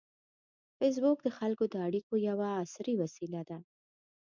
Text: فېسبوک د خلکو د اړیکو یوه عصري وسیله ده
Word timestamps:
فېسبوک 0.77 1.17
د 1.23 1.27
خلکو 1.37 1.63
د 1.69 1.75
اړیکو 1.87 2.13
یوه 2.29 2.47
عصري 2.61 2.93
وسیله 3.01 3.41
ده 3.49 3.57